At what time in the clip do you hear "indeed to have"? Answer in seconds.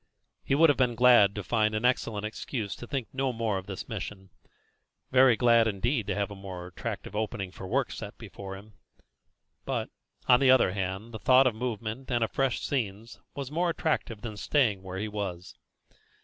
5.67-6.31